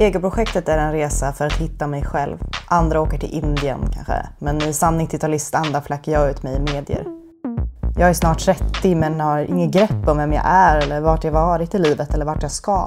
[0.00, 2.38] Egoprojektet är en resa för att hitta mig själv.
[2.66, 7.04] Andra åker till Indien kanske, men i sann 90-talistanda flackar jag ut mig i medier.
[7.98, 11.32] Jag är snart 30 men har inget grepp om vem jag är eller vart jag
[11.32, 12.86] varit i livet eller vart jag ska.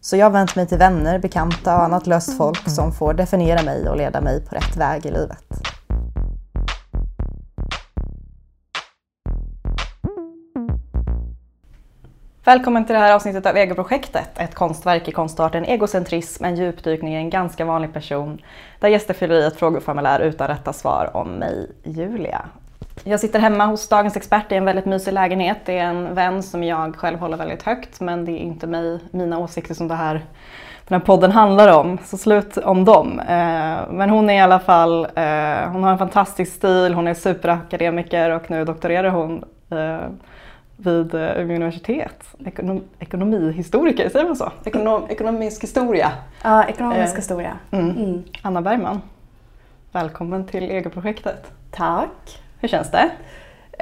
[0.00, 3.62] Så jag har vänt mig till vänner, bekanta och annat löst folk som får definiera
[3.62, 5.43] mig och leda mig på rätt väg i livet.
[12.46, 17.16] Välkommen till det här avsnittet av Egoprojektet, ett konstverk i konstarten egocentrism, en djupdykning i
[17.16, 18.42] en ganska vanlig person,
[18.80, 22.42] där gäster fyller i ett frågeformulär utan rätta svar om mig, Julia.
[23.04, 25.58] Jag sitter hemma hos dagens expert i en väldigt mysig lägenhet.
[25.64, 28.98] Det är en vän som jag själv håller väldigt högt, men det är inte mig,
[29.10, 30.14] mina åsikter som det här,
[30.88, 33.20] den här podden handlar om, så slut om dem.
[33.20, 37.14] Eh, men hon är i alla fall, eh, hon har en fantastisk stil, hon är
[37.14, 40.08] superakademiker och nu doktorerar hon eh,
[40.76, 42.24] vid Umeå universitet.
[42.46, 44.52] Ekonom, ekonomihistoriker, säger man så?
[44.64, 46.12] Ekonom, ekonomisk historia.
[46.42, 47.58] Ja, ekonomisk Eh, historia.
[47.70, 47.90] Mm.
[47.90, 48.22] Mm.
[48.42, 49.00] Anna Bergman,
[49.92, 51.52] välkommen till Egoprojektet.
[51.70, 52.42] Tack.
[52.60, 53.10] Hur känns det?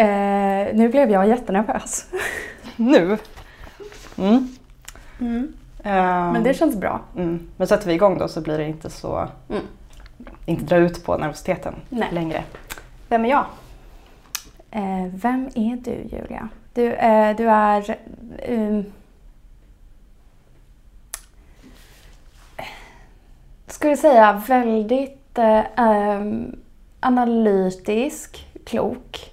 [0.02, 2.06] Eh, nu blev jag jättenervös.
[2.76, 3.18] Nu?
[4.18, 4.48] Mm.
[5.20, 5.52] Mm.
[5.84, 7.00] Ehm, Men det känns bra.
[7.16, 7.48] mm.
[7.56, 9.62] Men sätter vi igång då så blir det inte så, Mm.
[10.46, 12.08] inte dra ut på nervositeten Nej.
[12.12, 12.42] längre.
[13.08, 13.44] Vem är jag?
[14.70, 16.48] Eh, vem är du, Julia?
[16.75, 17.98] Du, eh, du är...
[18.48, 18.92] Um,
[23.67, 26.56] skulle säga väldigt eh, ehm,
[27.00, 29.33] analytisk, klok.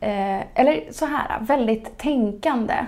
[0.00, 2.86] Eh, eller så här, väldigt tänkande.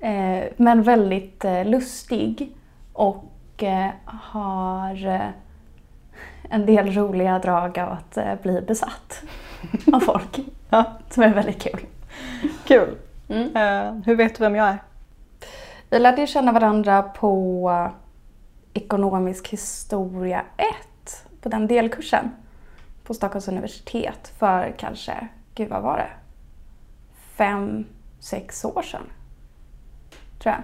[0.00, 2.56] Eh, men väldigt eh, lustig.
[2.92, 5.28] Och eh, har eh,
[6.50, 9.22] en del roliga drag av att bli besatt
[9.92, 10.40] av folk.
[10.70, 10.84] Ja.
[11.10, 11.86] Som är väldigt kul.
[12.64, 12.98] Kul.
[13.28, 13.56] Mm.
[13.56, 14.78] Eh, hur vet du vem jag är?
[15.90, 17.90] Vi lärde ju känna varandra på
[18.72, 22.30] ekonomisk historia 1 på den delkursen
[23.04, 26.10] på Stockholms universitet för kanske, gud vad var det?
[27.36, 27.86] Fem,
[28.20, 29.06] sex år sedan.
[30.38, 30.62] Tror jag.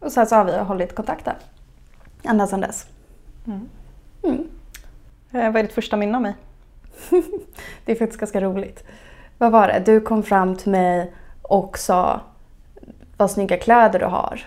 [0.00, 1.34] Och sen så har vi hållit kontakten
[2.22, 2.86] ända sedan dess.
[3.46, 3.68] Mm.
[4.22, 4.48] Mm.
[5.30, 6.34] Eh, vad är ditt första minne av mig?
[7.84, 8.84] Det är faktiskt ganska roligt.
[9.40, 9.82] Vad var det?
[9.86, 11.12] Du kom fram till mig
[11.42, 12.20] och sa
[13.16, 14.40] vad snygga kläder du har.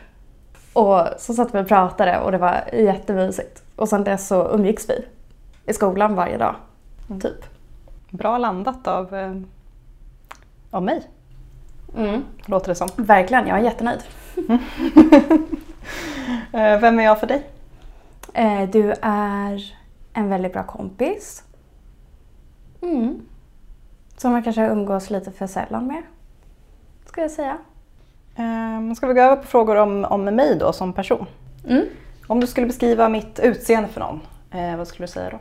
[0.74, 3.64] Och så satt vi och pratade och det var jättemysigt.
[3.76, 5.06] Och sen dess så umgicks vi
[5.66, 6.56] i skolan varje dag.
[7.22, 7.46] Typ.
[8.10, 9.34] Bra landat av, eh,
[10.72, 11.02] av mig,
[12.46, 12.90] låter det som.
[12.96, 14.02] Verkligen, jag är jättenöjd.
[16.54, 17.48] Eh, vem är jag för dig?
[18.34, 19.74] Eh, Du är
[20.14, 21.44] en väldigt bra kompis.
[22.82, 23.22] Mm.
[24.24, 26.04] Som man kanske umgås lite för sällan med.
[27.06, 27.58] Ska jag säga.
[28.36, 31.26] Eh, ska vi gå över på frågor om, om mig då som person?
[31.68, 31.86] Mm.
[32.28, 35.40] Om du skulle beskriva mitt utseende för någon, eh, vad skulle du säga då?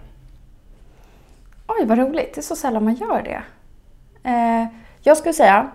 [1.67, 2.35] Oj, vad roligt.
[2.35, 3.43] Det är så sällan man gör det.
[4.31, 4.67] Eh,
[5.03, 5.71] jag skulle säga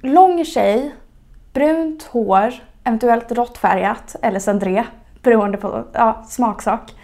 [0.00, 0.94] lång tjej,
[1.52, 2.54] brunt hår,
[2.84, 4.84] eventuellt råttfärgat eller cendré
[5.22, 6.94] beroende på ja, smaksak.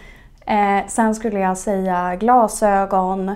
[0.50, 3.34] Eh, sen skulle jag säga glasögon,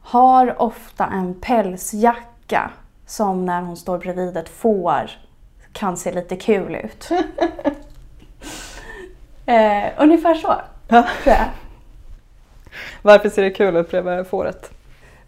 [0.00, 2.70] har ofta en pälsjacka
[3.06, 5.10] som när hon står bredvid ett får
[5.72, 7.10] kan se lite kul ut.
[9.46, 10.54] eh, ungefär så,
[10.88, 11.48] tror jag.
[13.02, 14.73] Varför ser det kul ut bredvid fåret?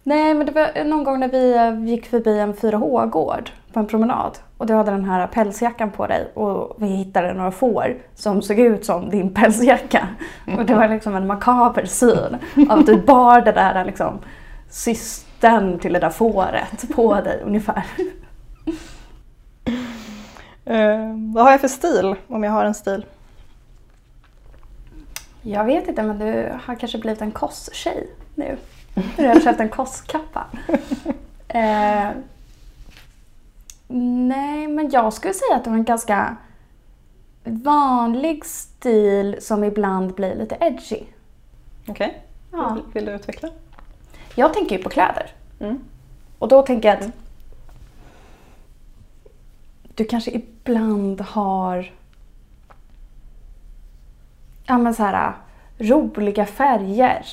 [0.06, 3.86] Nej, men det var någon gång när vi eh, gick förbi en 4H-gård på en
[3.86, 8.42] promenad och du hade den här pälsjackan på dig och vi hittade några får som
[8.42, 10.08] såg ut som din pälsjacka.
[10.58, 12.36] Och det var liksom en makaber syn
[12.70, 14.18] av att du bar det där liksom
[14.70, 17.84] systern till det där fåret på dig ungefär.
[20.64, 23.06] Eh, vad har jag för stil, om jag har en stil?
[25.42, 28.56] Jag vet inte, men du har kanske blivit en kosttjej nu.
[29.16, 30.46] Du har köpt en kostkappa.
[31.48, 32.10] Eh,
[33.88, 36.36] nej, men jag skulle säga att du har en ganska
[37.44, 41.02] vanlig stil som ibland blir lite edgy.
[41.88, 42.22] Okej,
[42.52, 42.78] Ja.
[42.92, 43.48] vill, du utveckla?
[44.34, 45.30] Jag tänker ju på kläder.
[45.60, 45.78] Mm.
[46.38, 47.10] Och då tänker jag att
[49.94, 51.92] du kanske ibland har
[54.66, 55.32] ja, men så här,
[55.78, 57.26] roliga färger.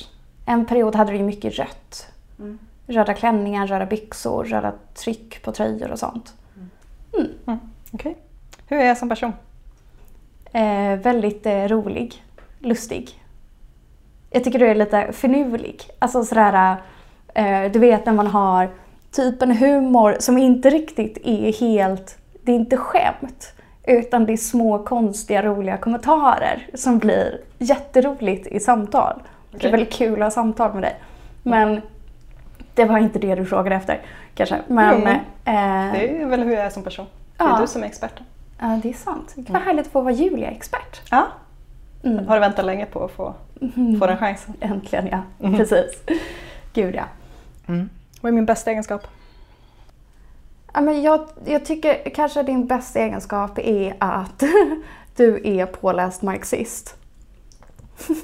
[0.46, 2.06] En period hade du ju mycket rött.
[2.38, 2.58] Mm.
[2.86, 6.34] Röda klänningar, röda byxor, röda tryck på tröjor och sånt.
[7.46, 7.58] Mm.
[7.92, 8.16] Okej.
[8.66, 9.32] Hur är jag som person?
[10.52, 12.24] Eh, väldigt eh, rolig,
[12.58, 13.20] lustig.
[14.30, 15.82] Jag tycker du är lite finurlig.
[15.98, 16.76] Alltså sådär,
[17.34, 18.70] eh, du vet när man har
[19.10, 23.52] typ en humor som inte riktigt är helt, det är inte skämt.
[23.86, 29.22] Utan det är små konstiga roliga kommentarer som blir jätteroligt i samtal.
[29.60, 30.96] Det är väldigt kul att ha samtal med dig.
[31.42, 31.80] Men
[32.74, 34.00] det var inte det du frågade efter
[34.34, 34.60] kanske.
[34.66, 37.06] Men, Jo, eh, Det är väl hur jag är som person.
[37.36, 37.58] Det är Ja.
[37.60, 38.24] du som är experten.
[38.60, 39.32] ja, det är sant.
[39.36, 41.02] Det var härligt att få vara Julia-expert.
[41.10, 41.26] Ja.
[42.04, 42.26] Mm.
[42.28, 43.34] Har du väntat länge på att få,
[44.00, 44.54] få den chansen?
[44.60, 45.56] Äntligen ja, Mhm.
[45.56, 46.02] precis.
[46.72, 47.04] Gud ja.
[48.20, 49.06] Vad är min bästa egenskap?
[50.72, 54.42] Ja, men jag, jag tycker kanske din bästa egenskap är att
[55.16, 56.96] du är påläst marxist.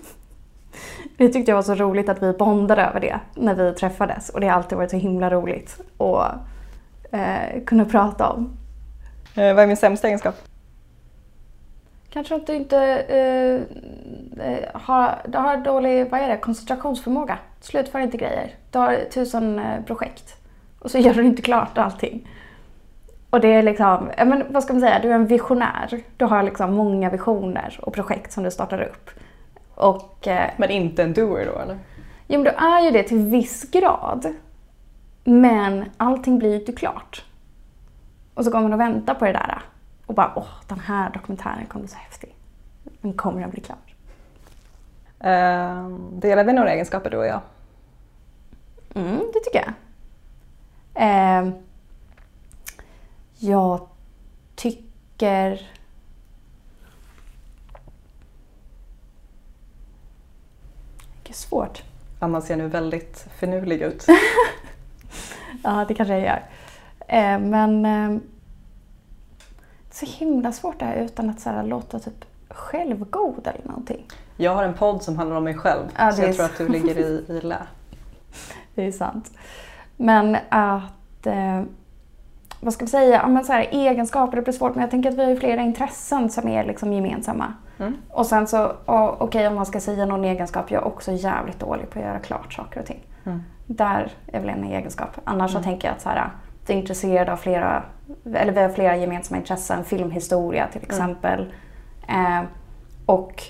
[1.20, 4.40] Det tyckte jag var så roligt att vi bondade över det när vi träffades och
[4.40, 6.34] det har alltid varit så himla roligt att
[7.10, 8.56] eh, kunna prata om.
[9.34, 10.34] Eh, vad är min sämsta egenskap?
[12.10, 12.78] Kanske att du inte
[13.08, 13.54] eh,
[14.46, 17.38] eh, har, du har dålig vad är det, koncentrationsförmåga.
[17.60, 18.54] Slutför inte grejer.
[18.70, 20.36] Du har tusen eh, projekt
[20.78, 22.28] och så gör du inte klart allting.
[23.30, 26.02] Och det är liksom, men vad ska man säga, du är en visionär.
[26.16, 29.10] Du har liksom många visioner och projekt som du startar upp.
[29.80, 31.78] Och eh, Men inte en doer då eller?
[32.26, 34.34] jo, men du är ju det till viss grad.
[35.24, 37.24] Men allting blir ju inte klart.
[38.34, 39.62] Och så kommer man och väntar på det där.
[40.06, 42.34] Och bara, åh, den här dokumentären kommer bli så häftig.
[43.00, 43.78] Men kommer den bli klar?
[45.20, 47.40] Eh, delar vi några egenskaper du och jag?
[48.94, 49.74] Mm, det tycker jag.
[50.94, 51.52] Eh,
[53.38, 53.80] jag
[54.54, 55.60] tycker...
[61.30, 61.82] Är svårt.
[62.18, 64.06] Anna ser nu väldigt finurlig ut.
[65.64, 66.42] Ja, det kanske jag gör.
[67.08, 68.20] Eh, men eh,
[69.88, 73.68] det är så himla svårt det här utan att så här, låta typ självgod eller
[73.68, 74.06] någonting.
[74.36, 75.82] Jag har en podd som handlar om mig själv.
[75.98, 77.58] Ja, så jag tror att du ligger i, i lä.
[78.74, 79.30] Det är sant.
[79.96, 81.62] Men att, eh,
[82.60, 85.10] vad ska vi säga, ja, men så här, egenskaper, det blir svårt men jag tänker
[85.10, 87.54] att vi har flera intressen som är liksom gemensamma.
[87.80, 87.96] Mm.
[88.08, 88.72] Och sen så,
[89.18, 92.18] okej om man ska säga någon egenskap, jag är också jävligt dålig på att göra
[92.18, 93.06] klart saker och ting.
[93.24, 93.42] Mm.
[93.66, 95.10] Där är väl en egenskap.
[95.24, 96.30] Annars så tänker jag att så här,
[96.66, 97.82] vi är intresserade av flera,
[98.34, 101.52] eller vi har flera gemensamma intressen, filmhistoria till exempel.
[102.08, 102.42] Eh,
[103.06, 103.42] och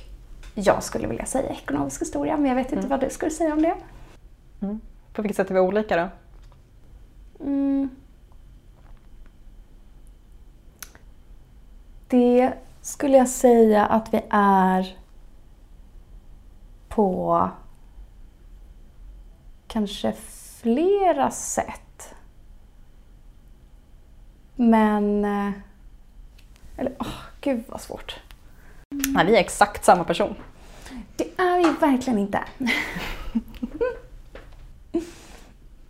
[0.55, 3.63] jag skulle vilja säga ekonomisk historia, men jag vet inte vad du skulle säga om
[3.63, 3.75] det.
[4.63, 4.81] Mm.
[5.13, 6.09] På vilket sätt är vi olika då?
[7.45, 7.91] Mm.
[12.09, 14.97] Det skulle jag säga att vi är
[16.89, 17.49] på
[19.69, 20.13] kanske
[20.63, 22.15] flera sätt.
[24.57, 25.25] Men...
[25.25, 25.51] eh,
[26.77, 27.07] Eller, åh,
[27.41, 28.21] gud vad svårt.
[28.91, 30.35] Nej, vi är exakt samma person.
[31.17, 32.41] Det är vi verkligen inte.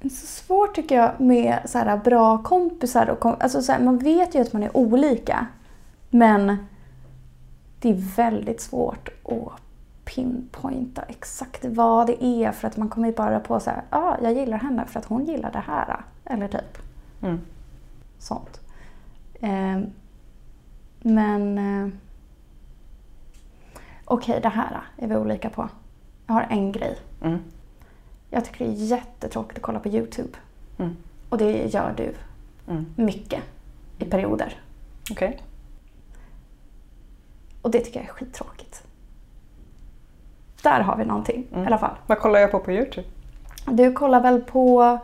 [0.02, 3.06] Så svårt tycker jag med så här bra kompisar.
[3.06, 5.46] Och kom, alltså så här, man vet ju att man är olika.
[6.10, 6.66] Men
[7.80, 9.60] det är väldigt svårt att
[10.04, 12.52] pinpointa exakt vad det är.
[12.52, 15.04] För att man kommer bara på så här, ja, ah, jag gillar henne för att
[15.06, 16.00] hon gillar det här.
[16.24, 16.78] Eller typ
[17.22, 17.40] Mm.
[18.18, 18.60] sånt.
[19.40, 19.80] Eh,
[21.00, 21.58] men...
[21.58, 21.88] Eh,
[24.04, 25.68] Okej, det här är vi olika på.
[26.26, 26.98] Jag har en grej.
[27.22, 27.38] Mm.
[28.30, 30.38] Jag tycker det är jättetråkigt att kolla på YouTube.
[30.78, 30.96] Mm.
[31.28, 32.14] Och det gör du
[32.72, 32.86] Mm.
[32.96, 33.42] mycket
[33.98, 34.60] i perioder.
[35.10, 35.40] Okej.
[37.62, 38.82] Och det tycker jag är skittråkigt.
[40.62, 41.62] Där har vi någonting Mm.
[41.64, 41.94] i alla fall.
[42.06, 43.08] Vad kollar jag på på Youtube?
[43.66, 44.98] Du kollar väl på...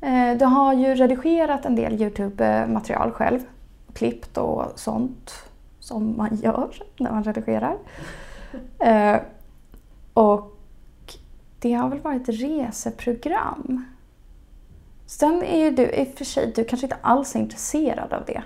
[0.00, 3.40] Eh, du har ju redigerat en del YouTube-material själv.
[3.94, 5.32] Klippt och sånt
[5.80, 7.76] som man gör när man redigerar.
[8.78, 9.16] Eh,
[10.12, 10.56] och
[11.58, 13.84] det har väl varit reseprogram.
[15.06, 18.24] Sen är ju du, i och för sig, du kanske inte alls är intresserad av
[18.26, 18.42] det.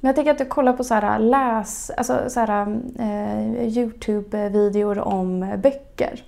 [0.00, 4.98] Men jag tänker att du kollar på så här läs, alltså så här, eh, Youtube-videor
[4.98, 6.24] om böcker.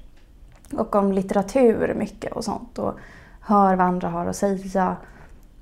[0.72, 2.78] Och om litteratur mycket och sånt.
[2.78, 2.98] Och
[3.40, 4.96] hör vad andra har att säga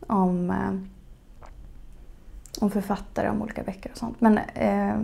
[0.07, 0.75] om, eh,
[2.61, 4.21] om författare, om olika böcker och sånt.
[4.21, 4.97] Men eh,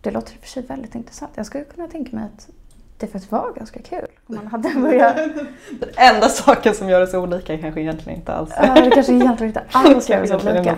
[0.00, 1.32] det låter i och för sig väldigt intressant.
[1.34, 2.50] Jag skulle kunna tänka mig att
[2.98, 4.06] det faktiskt var ganska kul.
[4.26, 5.16] Om man hade börjat...
[5.70, 9.12] Den enda saken som gör oss olika är kanske egentligen inte alls Ja, det kanske
[9.12, 10.76] egentligen inte alls gör Kanske så olika.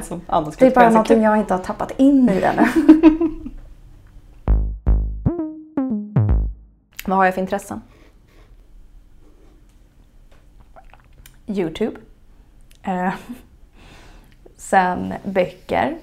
[0.58, 2.66] Det är bara så någonting jag inte har tappat in i ännu.
[7.06, 7.82] Vad har jag för intressen?
[11.46, 12.00] Youtube.
[12.82, 13.12] Eh,
[14.56, 15.98] sen böcker.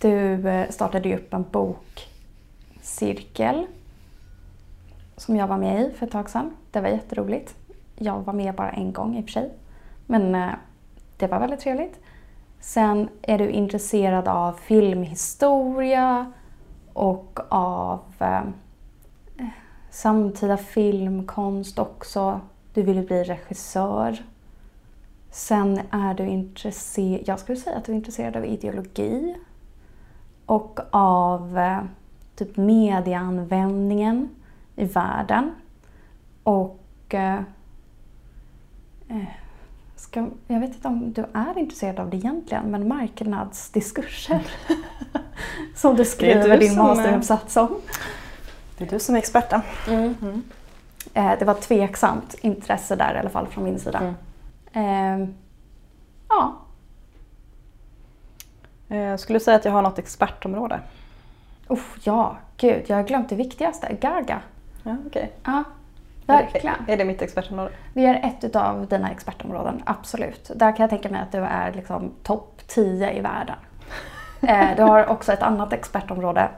[0.00, 1.44] Du eh, startade ju upp en
[2.82, 3.66] bokcirkel
[5.16, 6.56] som jag var med i för ett tag sedan.
[6.70, 7.54] Det var jätteroligt.
[7.96, 9.52] Jag var med bara en gång i och för sig.
[10.06, 10.50] Men eh,
[11.16, 12.00] det var väldigt trevligt.
[12.60, 16.32] Sen är du intresserad av filmhistoria
[16.92, 18.42] och av eh,
[19.90, 22.40] samtida filmkonst också.
[22.74, 24.24] Du vill bli regissör.
[25.30, 29.36] Sen är du intresserad, jag skulle säga att du är intresserad av ideologi
[30.46, 31.80] och av eh,
[32.36, 34.28] typ medieanvändningen
[34.76, 35.54] i världen.
[36.42, 37.40] Och eh,
[39.08, 39.24] eh,
[39.96, 44.46] ska, jag vet inte om du är intresserad av det egentligen, men marknadsdiskurser.
[45.74, 47.76] som du skriver din masteruppsats om.
[48.78, 49.60] Det är du som är experten.
[49.88, 50.14] Mm.
[50.22, 50.42] Mm.
[51.14, 54.14] Eh, det var tveksamt intresse där i alla fall från min sida.
[54.72, 55.22] Mm.
[55.22, 55.28] Eh,
[56.28, 56.60] ja.
[58.88, 60.80] Eh, skulle säga att jag har något expertområde?
[61.68, 63.96] Oh, ja, gud, jag har glömt det viktigaste.
[64.00, 64.40] Gaga.
[64.84, 65.26] Ja, okay.
[65.44, 65.64] ja,
[66.26, 66.74] verkligen.
[66.86, 67.70] Är, är det mitt expertområde?
[67.94, 70.50] Det är ett av dina expertområden, absolut.
[70.54, 73.56] Där kan jag tänka mig att du är liksom topp 10 i världen.
[74.40, 76.48] eh, du har också ett annat expertområde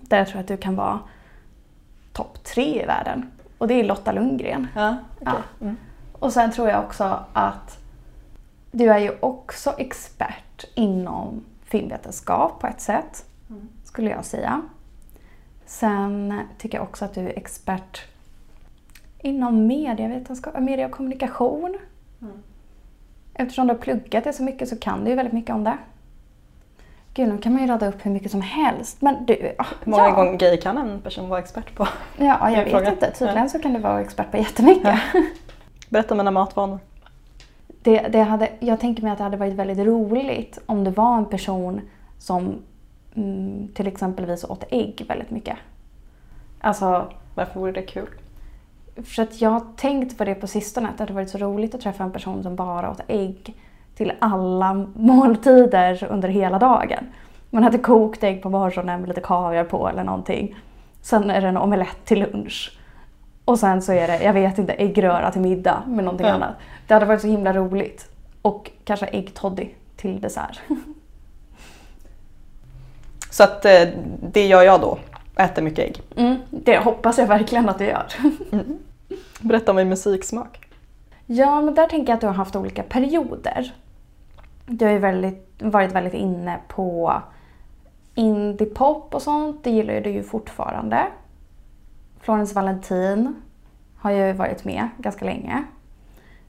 [0.00, 1.00] där jag tror att du kan vara
[2.12, 3.30] topp 3 i världen.
[3.58, 4.66] Och det är Lotta Lundgren.
[4.74, 5.34] Ja, okay.
[5.34, 5.42] ja.
[5.60, 5.76] Mm.
[6.12, 7.78] Och sen tror jag också att
[8.70, 13.68] du är ju också expert inom filmvetenskap på ett sätt, mm.
[13.84, 14.62] skulle jag säga.
[15.66, 18.02] Sen tycker jag också att du är expert
[19.22, 21.78] inom medievetenskap, media och kommunikation.
[22.22, 22.42] Mm.
[23.34, 25.76] Eftersom du har pluggat det så mycket så kan du ju väldigt mycket om det.
[27.14, 29.02] Gud, nu kan man ju rada upp hur mycket som helst.
[29.02, 30.14] Men du, hur många ja.
[30.14, 31.88] gånger grejer kan en person vara expert på?
[32.16, 32.90] Ja, jag vet fråga.
[32.90, 33.10] inte.
[33.10, 33.48] Tydligen ja.
[33.48, 34.98] så kan du vara expert på jättemycket.
[35.14, 35.22] Ja.
[35.88, 36.78] Berätta om mina matvanor.
[37.82, 41.16] Det, det hade, jag tänker mig att det hade varit väldigt roligt om det var
[41.16, 41.80] en person
[42.18, 42.62] som
[43.14, 45.56] mm, till exempelvis åt ägg väldigt mycket.
[46.60, 48.08] Alltså, Varför vore det kul?
[49.04, 51.74] För att jag har tänkt på det på sistone, att det hade varit så roligt
[51.74, 53.54] att träffa en person som bara åt ägg
[53.94, 57.06] till alla måltider under hela dagen.
[57.50, 60.56] Man hade kokt ägg på morgonen med lite kaviar på eller någonting.
[61.02, 62.78] Sen är det en omelett till lunch.
[63.44, 66.42] Och sen så är det, jag vet inte, äggröra till middag med någonting mm.
[66.42, 66.54] annat.
[66.86, 68.10] Det hade varit så himla roligt.
[68.42, 70.60] Och kanske äggtoddy till dessert.
[73.34, 73.88] Så att eh,
[74.32, 74.98] det gör jag då?
[75.36, 76.02] Äter mycket ägg?
[76.16, 78.06] Mm, det hoppas jag verkligen att du gör.
[78.52, 78.78] Mm.
[79.40, 80.68] Berätta om min musiksmak.
[81.26, 83.74] Ja, men där tänker jag att du har haft olika perioder.
[84.66, 87.22] Du har ju väldigt, varit väldigt inne på
[88.14, 89.64] indiepop och sånt.
[89.64, 91.06] Det gillar du ju fortfarande.
[92.20, 93.42] Florence Valentin
[93.96, 95.64] har ju varit med ganska länge.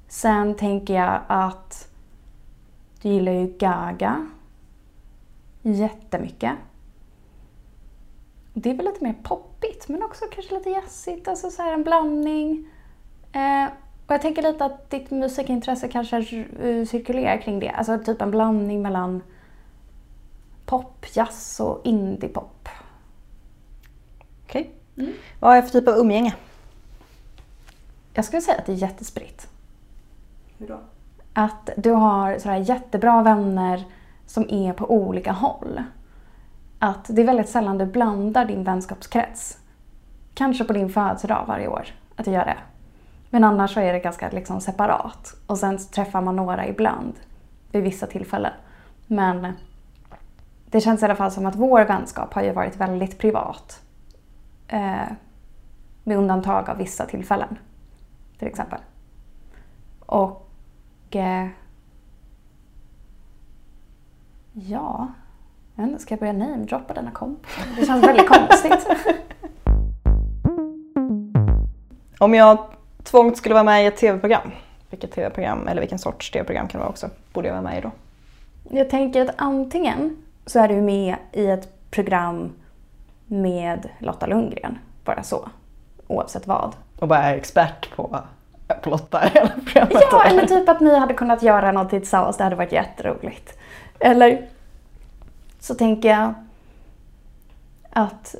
[0.07, 1.87] Sen tänker jag att
[3.01, 4.27] du gillar ju Gaga
[5.61, 6.53] jättemycket.
[8.57, 12.67] Det är väl lite mer poppigt men också kanske lite jazzigt, alltså så en blandning.
[13.31, 13.65] Eh,
[14.07, 16.23] och jag tänker lite att ditt musikintresse kanske
[16.87, 17.69] cirkulerar kring det.
[17.69, 19.21] Alltså typ en blandning mellan
[20.65, 22.69] pop, jazz och indiepop.
[24.45, 24.61] Okej.
[24.61, 25.05] Okay.
[25.05, 25.17] Mm.
[25.39, 26.35] Vad är för typ av umgänge?
[28.13, 29.47] Jag skulle säga att det är jättespritt.
[30.57, 30.79] Hur då?
[31.33, 33.83] Att du har sådär jättebra vänner
[34.25, 35.83] som är på olika håll.
[36.85, 39.57] Att det är väldigt sällan du blandar din vänskapskrets.
[40.33, 42.57] Kanske på din födelsedag varje år, att du gör det.
[43.29, 45.35] Men annars så är det ganska liksom separat.
[45.47, 47.13] Och sen träffar man några ibland
[47.71, 48.51] vid vissa tillfällen.
[49.07, 49.53] Men
[50.65, 53.81] det känns i alla fall som att vår vänskap har ju varit väldigt privat.
[54.67, 55.11] Eh,
[56.03, 57.57] med undantag av vissa tillfällen.
[58.39, 58.79] Till exempel.
[59.99, 60.49] Och...
[61.15, 61.47] Eh,
[64.53, 65.07] ja...
[65.79, 67.63] Inte, ska jag börja namedroppa denna kompisar?
[67.77, 68.87] Det känns väldigt konstigt.
[72.19, 72.57] Om jag
[73.03, 74.51] tvångt skulle vara med i ett tv-program,
[74.89, 77.81] vilket tv-program eller vilken sorts tv-program kan det vara också, borde jag vara med i
[77.81, 77.91] då?
[78.69, 82.51] Jag tänker att antingen så är du med i ett program
[83.25, 85.49] med Lotta Lundgren, bara så.
[86.07, 86.75] Oavsett vad.
[86.99, 88.19] Och bara är expert på,
[88.81, 90.03] på Lotta hela programmet?
[90.11, 93.59] Ja, eller typ att ni hade kunnat göra någonting tillsammans, det hade varit jätteroligt.
[93.99, 94.47] Eller
[95.65, 96.33] så tänker jag
[97.89, 98.35] att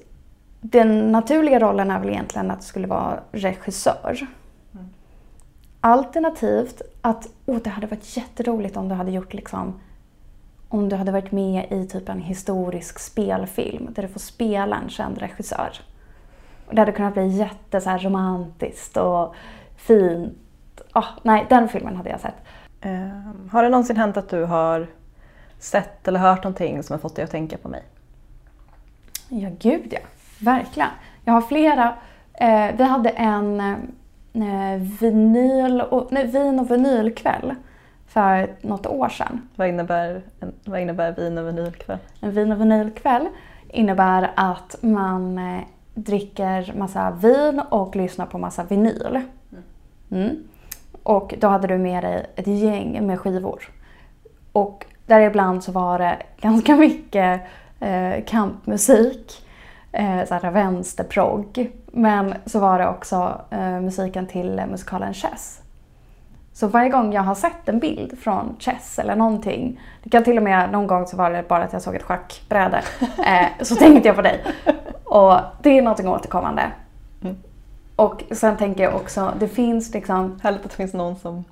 [0.61, 4.27] den naturliga rollen är väl egentligen att du skulle vara regissör.
[4.73, 4.85] Mm.
[5.81, 9.79] Alternativt att oh, det hade varit jätteroligt om du hade gjort liksom
[10.69, 14.89] om du hade varit med i typ en historisk spelfilm där du får spela en
[14.89, 15.71] känd regissör.
[16.71, 19.35] Det hade kunnat bli jätte så romantiskt och
[19.75, 20.81] fint.
[20.93, 22.35] Oh, nej, den filmen hade jag sett.
[22.85, 24.87] Uh, har det någonsin hänt att du har
[25.65, 27.83] sett eller hört någonting som har fått dig att tänka på mig?
[29.29, 29.99] Ja, gud ja.
[30.39, 30.89] Verkligen.
[31.23, 31.95] Jag har flera.
[32.33, 33.59] Eh, vi hade en
[34.33, 37.55] eh, vinyl och, nej, vin och vinylkväll
[38.07, 39.49] för något år sedan.
[39.55, 41.97] Vad innebär, en, vad innebär vin och vinylkväll?
[42.21, 43.27] En vin och vinylkväll
[43.69, 45.61] innebär att man eh,
[45.93, 49.21] dricker massa vin och lyssnar på massa vinyl.
[50.11, 50.47] Mm.
[51.03, 53.69] Och då hade du med dig ett gäng med skivor.
[54.51, 57.41] Och däribland så var det ganska mycket
[57.79, 59.45] eh, kampmusik,
[59.91, 61.71] eh, så här vänsterprogg.
[61.85, 65.61] Men så var det också eh, musiken till musikalen Chess.
[66.53, 70.37] Så varje gång jag har sett en bild från Chess eller någonting, det kan till
[70.37, 72.81] och med någon gång så var det bara att jag såg ett schackbräde,
[73.25, 74.43] eh, så tänkte jag på dig.
[75.03, 76.71] Och det är någonting återkommande.
[77.21, 77.35] Mm.
[77.95, 81.43] Och sen tänker jag också, det finns liksom, Härligt att det finns någon som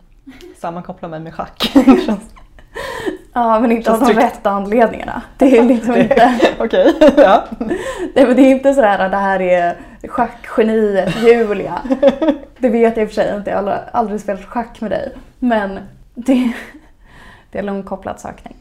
[0.58, 1.74] sammankopplar mig med schack.
[3.34, 4.22] ja men inte av de tryggt.
[4.22, 5.22] rätta anledningarna.
[5.38, 7.44] Det är liksom inte, Okej, ja.
[8.16, 11.82] nej, men det är inte sådär att det här är schackgeniet Julia.
[12.58, 15.12] Det vet jag i och för sig inte, jag har aldrig, spelat schack med dig.
[15.40, 15.80] Men
[16.14, 16.54] det,
[17.52, 18.56] det är långkopplad sökning.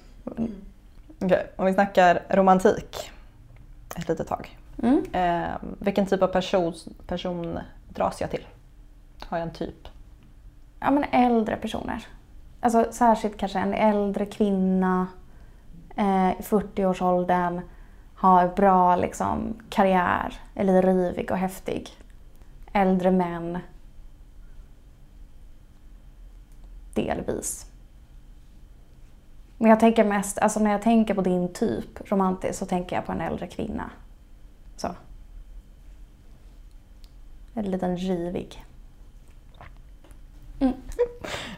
[1.20, 3.10] Okej, om vi snackar romantik
[3.96, 4.58] ett litet tag.
[4.82, 5.02] Mm.
[5.12, 6.74] Eh, vilken typ av person,
[7.06, 8.46] person dras jag till?
[9.26, 9.88] Har jag en typ?
[10.80, 12.06] Ja men äldre personer.
[12.64, 15.06] Alltså särskilt kanske en äldre kvinna
[15.96, 17.60] eh, i 40-årsåldern
[18.14, 21.90] har bra liksom, karriär, eller rivig och häftig.
[22.72, 23.58] Äldre män.
[26.94, 27.66] Delvis.
[29.58, 33.06] Men jag tänker mest, alltså när jag tänker på din typ romantiskt så tänker jag
[33.06, 33.90] på en äldre kvinna.
[34.76, 34.88] Så.
[37.54, 38.64] En liten rivig.
[40.60, 40.74] Mm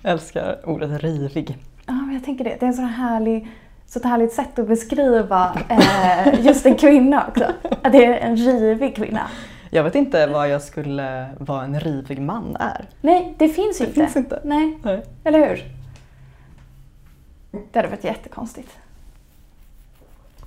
[0.05, 1.59] älskar ordet rivig.
[1.87, 2.57] Ja, men jag tänker det.
[2.61, 3.49] Det är en sån härlig,
[3.87, 7.45] så ett härligt sätt att beskriva eh, just en kvinna också.
[7.83, 9.31] Att det är en rivig kvinna.
[9.71, 12.85] Jag vet inte vad jag skulle, vad en rivig man är.
[13.01, 14.01] Nej, det finns ju Det inte.
[14.01, 14.41] finns inte.
[14.45, 15.03] Nej, Nej.
[15.25, 15.63] eller hur?
[17.73, 18.71] Det hade varit jättekonstigt.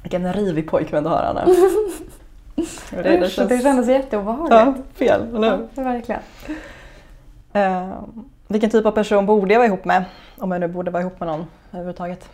[0.01, 1.45] Vilken rivig pojkvän du har Anna.
[2.89, 4.51] det, Det, Usch, det kändes jätteobehagligt.
[4.51, 5.67] Ja, fel, eller hur?
[5.75, 6.21] Ja, verkligen.
[7.53, 7.91] Eh,
[8.47, 10.05] vilken typ av person borde jag vara ihop med?
[10.37, 12.29] Om jag nu borde vara ihop med någon överhuvudtaget.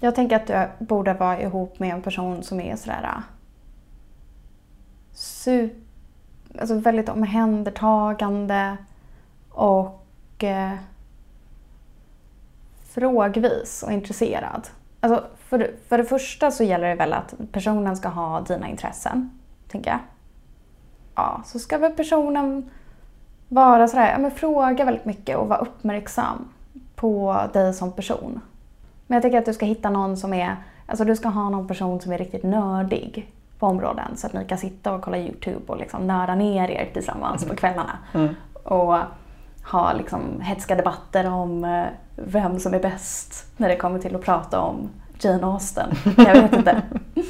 [0.00, 0.46] Jag tänker att
[0.78, 3.02] du borde vara ihop med en person som är sådär...
[3.02, 3.22] Äh,
[5.12, 5.76] Super,
[6.58, 8.76] alltså väldigt omhändertagande
[9.50, 10.74] och eh,
[12.88, 14.68] frågvis och intresserad.
[15.00, 19.38] Alltså för, för det första så gäller det väl att personen ska ha dina intressen,
[19.68, 20.00] tänker jag.
[21.14, 22.70] Ja, så ska väl personen
[23.48, 26.48] vara sådär, ja men fråga väldigt mycket och vara uppmärksam
[26.94, 28.40] på dig som person.
[29.06, 30.56] Men jag tycker att du ska hitta någon som är,
[30.86, 34.44] alltså du ska ha någon person som är riktigt nördig på områden så att ni
[34.44, 37.98] kan sitta och kolla YouTube och liksom nörda ner er tillsammans på kvällarna.
[38.14, 38.34] Mm.
[38.62, 38.96] Och
[39.70, 41.84] ha liksom hetska debatter om eh,
[42.16, 44.88] vem som är bäst när det kommer till att prata om
[45.20, 45.90] Jane Austen.
[46.16, 46.82] Jag vet inte.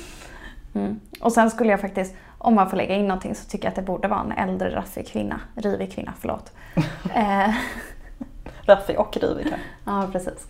[0.75, 1.01] Mm.
[1.21, 3.77] Och sen skulle jag faktiskt, om man får lägga in någonting så tycker jag att
[3.77, 5.41] det borde vara en äldre raffig kvinna.
[5.55, 6.53] Rivig kvinna, förlåt.
[7.15, 7.51] eh,
[8.63, 9.67] Raffig och rivig kanske.
[9.85, 10.47] ja, precis.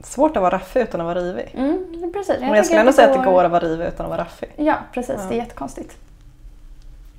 [0.00, 1.50] Svårt att vara raffig utan att vara rivig.
[1.54, 2.40] Mm, precis.
[2.40, 4.52] Men jag skulle ändå säga att det går- att vara rivig utan att vara raffig.
[4.56, 5.14] Ja, precis.
[5.18, 5.26] Ja.
[5.28, 5.96] Det är jättekonstigt.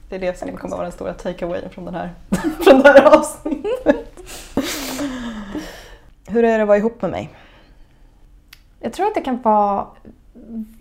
[0.10, 2.10] Det är det som kommer vara den stora take-away från, den här,
[2.64, 4.20] från det här avsnittet.
[6.28, 7.30] Hur är det att vara ihop med mig?
[8.80, 9.88] Jag tror att det kan vara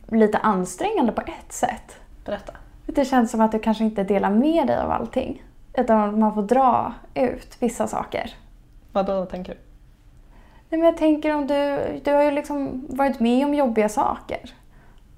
[0.09, 1.97] lite ansträngande på ett sätt.
[2.25, 2.53] Berätta.
[2.87, 5.43] Det känns som att du kanske inte delar med dig av allting.
[5.75, 8.35] Utan man får dra ut vissa saker.
[8.93, 9.59] Vad då tänker du?
[10.69, 14.55] Nej, men jag tänker om du, du har ju liksom varit med om jobbiga saker.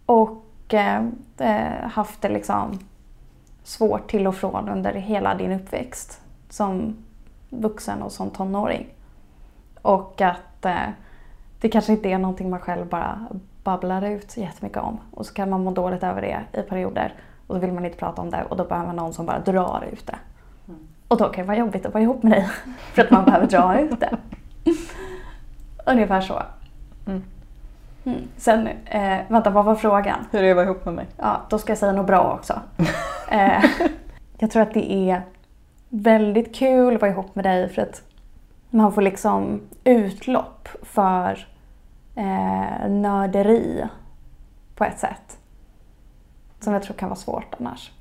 [0.07, 1.05] Och eh,
[1.39, 2.79] eh, haft det liksom
[3.65, 6.21] svårt till och från under hela din uppväxt.
[6.49, 6.97] Som
[7.51, 8.87] vuxen och som tonåring.
[9.83, 10.89] Och att eh,
[11.61, 13.27] det kanske inte är någonting man själv bara
[13.65, 15.01] babblar ut jättemycket om.
[15.11, 17.15] Och så kan man må dåligt över det i perioder.
[17.47, 19.39] Och då vill man inte prata om det och då behöver man någon som bara
[19.39, 20.17] drar ut det.
[21.09, 22.49] Och då kan det vara jobbigt att vara ihop med dig.
[22.93, 24.17] För att man behöver dra ut det.
[25.87, 26.43] Ungefär så.
[27.07, 27.23] Mm.
[28.05, 28.19] Mm.
[28.37, 30.27] Sen, eh, vänta vad var frågan?
[30.31, 31.07] Hur är det att vara ihop med mig?
[31.17, 32.61] Ja, då ska jag säga något bra också.
[33.29, 33.65] eh,
[34.39, 35.23] jag tror att det är
[35.89, 38.03] väldigt kul att vara ihop med dig för att
[38.71, 41.47] man får liksom utlopp för
[42.15, 43.89] eh, nörderi
[44.75, 45.39] på ett sätt.
[46.61, 47.93] Som jag tror kan vara svårt annars.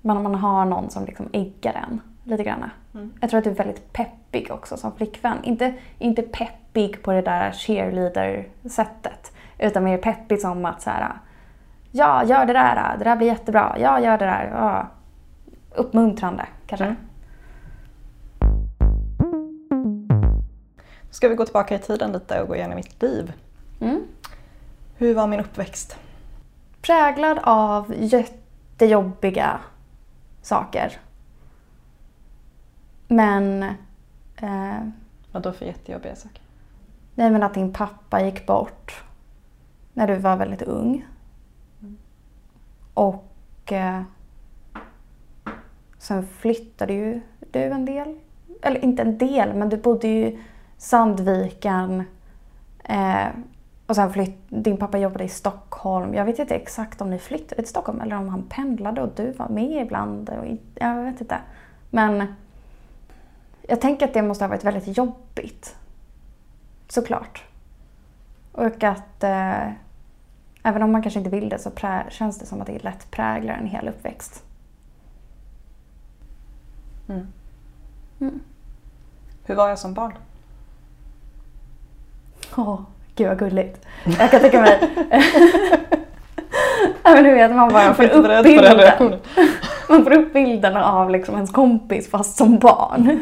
[0.00, 2.70] Men om man har någon som liksom äggar en lite grann.
[2.94, 3.12] Mm.
[3.20, 5.44] Jag tror att du är väldigt peppig också som flickvän.
[5.44, 9.32] Inte, inte peppig på det där cheerleader-sättet.
[9.58, 11.12] Utan mer peppig som att så här,
[11.90, 14.50] ja, gör det där, det där blir jättebra, ja, gör det där.
[14.54, 14.86] Ja.
[15.74, 16.84] Uppmuntrande kanske.
[16.84, 16.96] Mm.
[21.18, 23.32] Ska vi gå tillbaka i tiden lite och gå igenom mitt liv.
[23.80, 24.06] Mm.
[24.96, 25.96] Hur var min uppväxt?
[26.82, 29.60] Präglad av jättejobbiga
[30.42, 31.00] saker.
[33.08, 33.62] Men...
[34.36, 34.80] Eh,
[35.32, 36.40] Vad då för jättejobbiga saker?
[37.14, 39.02] nej men att din pappa gick bort
[39.92, 41.06] när du var väldigt ung.
[42.94, 44.02] Och eh,
[45.98, 48.18] sen flyttade ju du en del.
[48.62, 50.38] Eller inte en del, men du bodde ju
[50.78, 52.04] Sandviken.
[52.84, 53.26] Eh,
[53.86, 56.14] och sen flytt, din pappa jobbade i Stockholm.
[56.14, 59.32] Jag vet inte exakt om ni flyttade till Stockholm eller om han pendlade och du
[59.32, 60.30] var med ibland.
[60.30, 61.38] Och, jag vet inte.
[61.90, 62.34] Men
[63.62, 65.76] jag tänker att det måste ha varit väldigt jobbigt.
[66.88, 67.44] Såklart.
[68.52, 69.68] Och att eh,
[70.62, 71.70] även om man kanske inte vill det så
[72.08, 74.44] känns det som att det lätt präglar en hel uppväxt.
[77.08, 77.26] Mm.
[78.20, 78.40] Mm.
[79.44, 80.12] Hur var jag som barn?
[82.58, 82.80] Åh,
[83.16, 83.86] gud vad gulligt.
[84.18, 84.80] Jag kan tänka mig...
[87.02, 89.14] Ja, men du vet, man bara får upp bilden.
[89.88, 93.20] Man får upp bilden av liksom ens kompis fast som barn.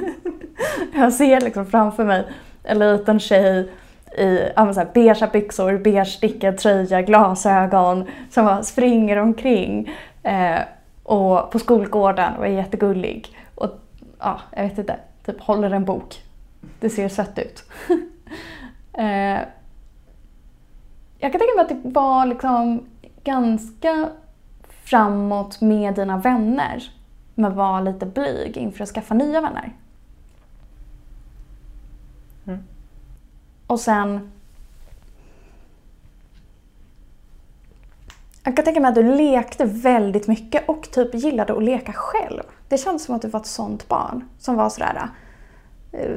[0.95, 2.25] Jag ser liksom framför mig
[2.65, 3.71] en liten tjej
[4.19, 9.91] i ja, så här, beigea byxor, beige stickad tröja, glasögon som bara springer omkring
[10.23, 10.59] eh,
[11.03, 13.37] och på skolgården och är jättegullig.
[13.55, 13.71] Och
[14.19, 14.97] ja, jag vet inte,
[15.27, 16.23] typ håller en bok.
[16.81, 17.65] Det ser sött ut.
[18.97, 19.49] Eh,
[21.19, 22.87] jag kan tänka mig att det var liksom
[23.25, 24.09] ganska
[24.85, 26.93] framåt med dina vänner
[27.35, 29.73] men var lite blyg inför att skaffa nya vänner.
[32.47, 32.65] Mm.
[33.67, 34.33] Och sen...
[38.45, 42.43] Jag kan tänka mig att du lekte väldigt mycket och typ gillade att leka själv.
[42.69, 45.09] Det känns som att du var ett sånt barn som var sådär...
[45.93, 46.17] eh,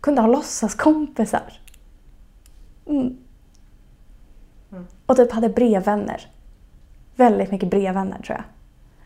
[0.00, 1.52] kunde ha låtsaskompisar.
[2.86, 3.16] Mm.
[4.72, 4.86] Mm.
[5.06, 6.26] Och typ hade brevvänner.
[7.16, 8.44] Väldigt mycket brevvänner tror jag.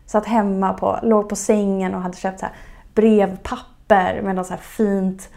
[0.05, 2.45] Satt hemma, på, låg på sängen och hade köpt så
[2.93, 5.29] brevpapper med något så här fint,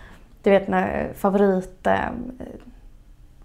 [0.42, 2.11] du vet när favorit eh,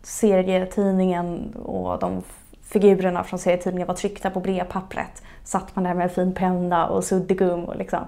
[0.04, 2.22] serietidningen och de
[2.62, 5.24] figurerna från serietidningen var tryckta på brevpappret.
[5.44, 8.00] Satt man där med en fin penna och suddgum och liksom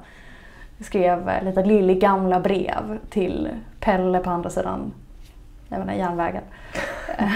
[0.80, 3.50] skrev eh, lite lille gamla brev till
[3.80, 4.94] Pelle på andra sidan
[5.72, 6.44] jag menar, järnvägen.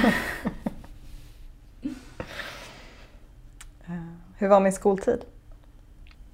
[4.38, 5.26] Hur var min skoltid?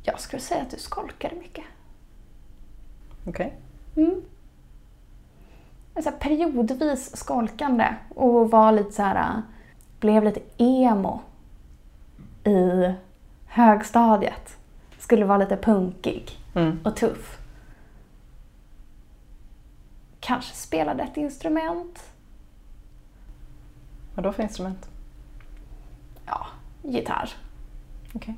[0.03, 1.63] Jag skulle säga att du skolkade mycket.
[3.27, 3.53] Okej.
[3.95, 4.21] Mm.
[5.95, 9.39] Så här, periodvis skolkande och var lite så här, äh,
[9.99, 11.21] blev lite emo
[12.43, 12.93] i
[13.45, 14.57] högstadiet.
[14.99, 16.79] Skulle vara lite punkig Mm.
[16.83, 17.37] och tuff.
[20.31, 21.99] Kanske spelade ett instrument.
[24.15, 24.89] Vad då för instrument?
[26.25, 26.47] Ja,
[26.83, 27.29] gitarr.
[28.15, 28.35] Okej.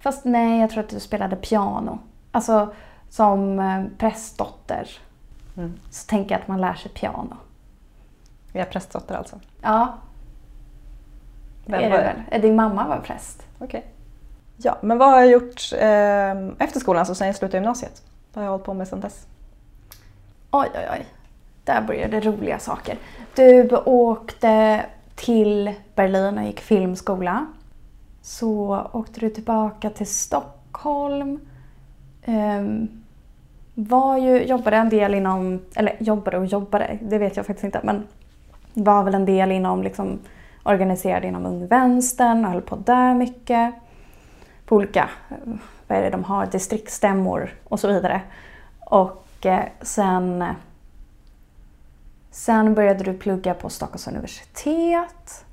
[0.00, 1.98] Fast nej, jag tror att du spelade piano.
[2.32, 2.74] Alltså
[3.10, 4.88] som eh, prästdotter
[5.56, 5.74] Mm.
[5.90, 7.36] så tänker jag att man lär sig piano.
[8.52, 9.40] Jag är prästdotter alltså.
[9.62, 9.98] Ja,
[11.66, 12.42] Vem är var det väl?
[12.42, 13.46] Din mamma var präst.
[13.58, 13.86] Okej.
[14.56, 18.02] Ja, men vad har jag gjort eh, efter skolan, alltså sen jag slutade gymnasiet?
[18.32, 19.26] Vad har jag hållit på med sedan dess?
[20.50, 21.06] Oj, oj, oj.
[21.64, 22.96] Där började roliga saker.
[23.34, 24.84] Du åkte
[25.14, 27.46] till Berlin och gick filmskola.
[28.22, 31.40] Så åkte du tillbaka till Stockholm.
[32.26, 33.02] Um,
[33.74, 37.80] var ju, jobbade en del inom, eller jobbade och jobbade, det vet jag faktiskt inte,
[37.84, 38.06] men
[38.74, 40.18] var väl en del inom, liksom,
[40.64, 43.74] organiserad inom Ung Vänstern och höll på där mycket.
[44.66, 45.54] På olika, eh,
[45.88, 48.20] vad är det de har, distriktsstämmor och så vidare.
[48.80, 49.27] Och
[49.80, 50.44] sen,
[52.30, 55.44] sen började du plugga på Stockholms universitet.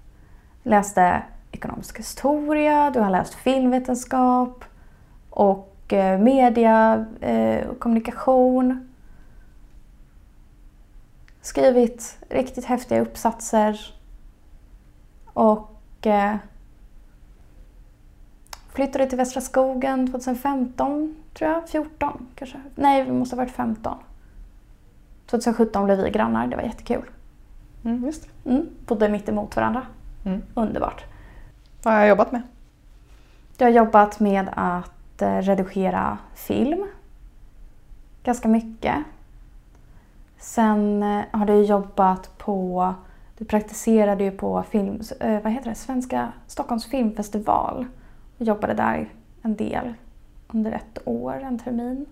[0.63, 4.65] Läste ekonomisk historia, du har läst filmvetenskap
[5.29, 8.89] och eh, media eh, och kommunikation.
[11.41, 13.93] Skrivit riktigt häftiga uppsatser.
[15.33, 16.35] Och eh,
[18.75, 21.69] flyttade till Västra skogen 2015, tror jag.
[21.69, 22.57] 14 kanske.
[22.75, 23.97] Nej, det måste ha varit 15.
[25.25, 27.09] 2017 blev vi grannar, det var jättekul.
[27.85, 28.49] Mm, just det.
[28.49, 29.81] Mm, bodde mitt emot varandra.
[30.25, 30.41] Mm.
[30.53, 31.03] Underbart.
[31.83, 32.41] Vad har jag jobbat med?
[33.57, 36.87] Jag har jobbat med att eh, redigera film.
[38.23, 38.95] Ganska mycket.
[40.39, 42.93] Sen eh, har du jobbat på,
[43.37, 47.85] du praktiserade ju på film, eh, vad heter det, Svenska Stockholms filmfestival.
[48.37, 49.09] Och jobbade där
[49.41, 49.93] en del
[50.47, 52.05] under ett år, en termin.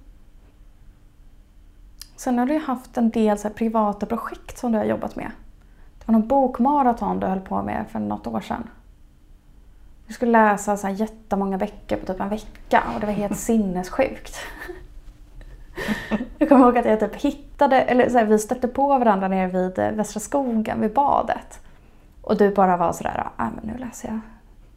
[2.15, 5.31] Sen har du haft en del så privata projekt som du har jobbat med.
[5.99, 8.69] Det var någon bokmaraton du höll på med för något år sedan.
[10.07, 13.37] Du skulle läsa så här jättemånga böcker på typ en vecka och det var helt
[13.39, 14.35] sinnessjukt.
[16.37, 19.47] Jag kommer ihåg att jag typ hittade, eller så här, vi stötte på varandra nere
[19.47, 21.59] vid eh, Västra skogen vid badet.
[22.21, 24.19] Och du bara var sådär, men nu läser jag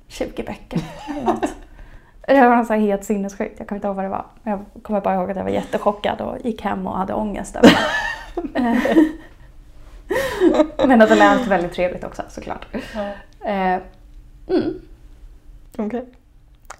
[0.08, 1.54] 20 böcker eller något.
[2.26, 4.24] Det var så här helt sinnessjukt, jag kommer inte ihåg vad det var.
[4.42, 7.56] Men jag kommer bara ihåg att jag var jättechockad och gick hem och hade ångest
[7.56, 9.12] över det.
[10.86, 12.66] Men att det lät väldigt trevligt också såklart.
[12.94, 13.12] Ja.
[13.50, 13.80] Eh,
[14.48, 14.80] Mm.
[15.78, 16.06] Okej.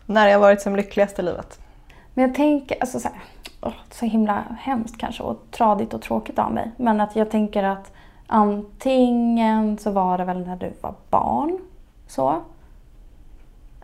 [0.06, 1.60] När har jag varit som lyckligast i livet?
[2.14, 3.18] Men jag tänker, alltså så, här,
[3.60, 6.70] åh, så himla hemskt kanske och tradigt och tråkigt av mig.
[6.76, 7.92] Men att jag tänker att
[8.26, 11.58] antingen så var det väl när du var barn.
[12.08, 12.42] Så.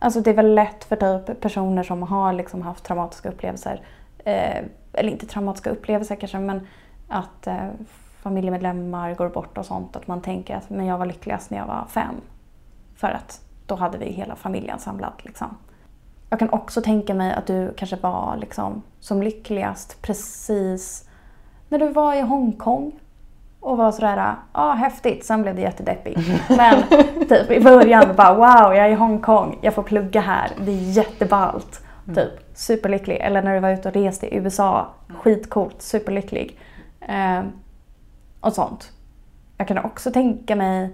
[0.03, 3.81] Alltså det är väl lätt för typ personer som har liksom haft traumatiska upplevelser.
[4.19, 6.67] Eh, eller inte traumatiska upplevelser kanske men
[7.09, 7.69] att eh,
[8.23, 9.97] familjemedlemmar går bort och sånt.
[9.97, 12.15] Att man tänker att men jag var lyckligast när jag var fem.
[12.97, 15.13] För att då hade vi hela familjen samlad.
[15.19, 15.57] Liksom.
[16.31, 21.09] Jag kan också tänka mig att du kanske var liksom, som lyckligast precis
[21.69, 23.01] när du var i Hongkong
[23.63, 26.21] och var sådär, ja ah, häftigt, sen blev det jättedeppigt.
[26.49, 26.83] Men
[27.29, 30.91] typ i början bara wow, jag är i Hongkong, jag får plugga här, det är
[30.91, 31.83] jätteballt.
[32.15, 33.17] Typ superlycklig.
[33.17, 36.59] Eller när du var ute och reste i USA, skitcoolt, superlycklig.
[37.01, 37.43] Eh,
[38.41, 38.93] och sånt.
[39.57, 40.91] Jag kan också tänka mig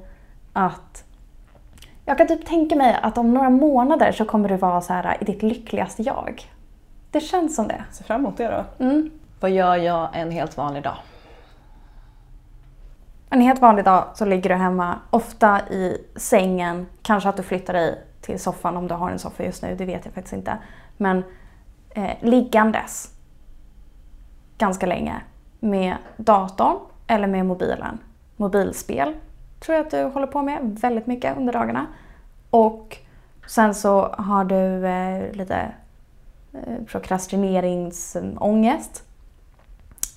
[0.53, 1.05] att
[2.05, 5.17] jag kan typ tänka mig att om några månader så kommer du vara så här
[5.21, 6.51] i ditt lyckligaste jag.
[7.11, 7.85] Det känns som det.
[7.93, 8.85] Ser fram emot det då.
[8.85, 9.11] Mm.
[9.41, 10.97] Vad gör jag en helt vanlig dag?
[13.31, 16.87] En helt vanlig dag så ligger du hemma, ofta i sängen.
[17.03, 19.85] Kanske att du flyttar dig till soffan om du har en soffa just nu, det
[19.85, 20.59] vet jag faktiskt inte.
[20.97, 21.25] Men
[21.91, 23.11] eh, liggandes
[24.59, 25.21] ganska länge
[25.61, 27.99] med datorn eller med mobilen.
[28.37, 29.15] Mobilspel
[29.61, 31.87] tror jag att du håller på med väldigt mycket under dagarna.
[32.51, 32.97] Och
[33.47, 35.73] sen så har du eh, lite
[36.53, 39.05] eh, prokrastineringsångest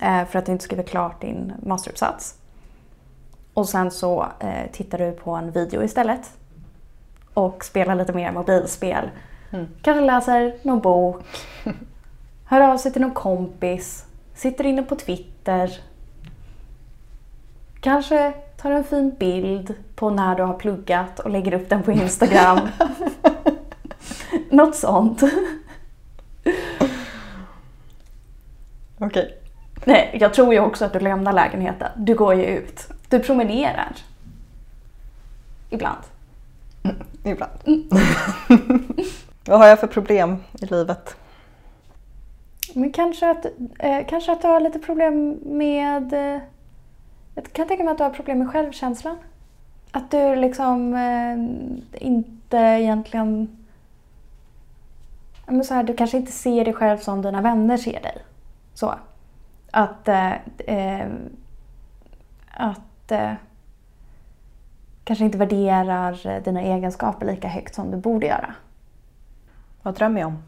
[0.00, 2.41] eh, för att du inte skriver klart din masteruppsats.
[3.54, 6.30] Och sen så eh, tittar du på en video istället
[7.34, 9.10] och spelar lite mer mobilspel.
[9.50, 9.68] Mm.
[9.82, 11.24] Kanske läser någon bok,
[12.44, 15.80] hör av sig till någon kompis, sitter inne på Twitter.
[17.80, 21.92] Kanske tar en fin bild på när du har pluggat och lägger upp den på
[21.92, 22.58] Instagram.
[24.50, 25.22] Något sånt.
[28.98, 29.38] Okej.
[29.84, 31.88] Nej, jag tror ju också att du lämnar lägenheten.
[31.96, 32.88] Du går ju ut.
[33.12, 33.96] Du promenerar.
[35.70, 36.02] Ibland.
[37.24, 37.52] Ibland.
[39.46, 41.16] Vad har jag för problem i livet?
[42.74, 43.46] Men kanske att,
[43.78, 46.12] eh, kanske att du har lite problem med...
[46.12, 46.42] Eh,
[47.34, 49.18] jag kan tänka mig att du har problem med självkänslan.
[49.90, 53.56] Att du liksom eh, inte egentligen...
[55.46, 58.18] Men så här, du kanske inte ser dig själv som dina vänner ser dig.
[58.74, 58.94] Så.
[59.70, 60.08] Att...
[60.08, 61.06] Eh, eh,
[62.50, 62.80] att...
[63.12, 63.32] Eh,
[65.04, 68.54] kanske inte värderar dina egenskaper lika högt som du borde göra.
[69.82, 70.42] Vad drömmer jag om?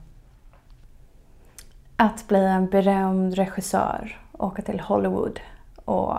[1.96, 5.40] Att bli en berömd regissör, åka till Hollywood
[5.84, 6.18] och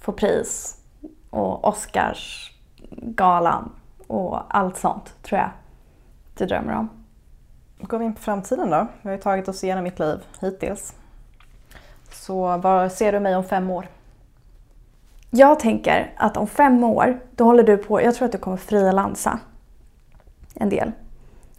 [0.00, 0.80] få pris
[1.30, 3.72] och Oscarsgalan
[4.06, 5.50] och allt sånt tror jag
[6.36, 6.88] du drömmer om.
[7.78, 8.86] Går vi in på framtiden då?
[9.02, 10.94] Vi har ju tagit oss igenom mitt liv hittills.
[12.10, 13.88] Så var ser du mig om fem år?
[15.30, 18.56] Jag tänker att om fem år, då håller du på, jag tror att du kommer
[18.56, 19.38] frilansa
[20.54, 20.92] en del.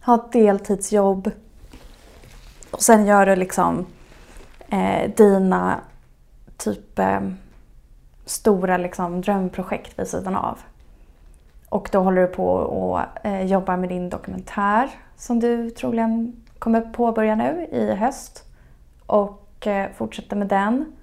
[0.01, 1.31] Ha ett deltidsjobb
[2.71, 3.85] och sen gör du liksom
[4.69, 5.79] eh, dina
[6.57, 7.19] typ eh,
[8.25, 10.59] stora liksom, drömprojekt vid sidan av.
[11.69, 16.81] Och då håller du på och eh, jobbar med din dokumentär som du troligen kommer
[16.81, 18.43] påbörja nu i höst.
[19.05, 20.93] Och eh, fortsätter med den.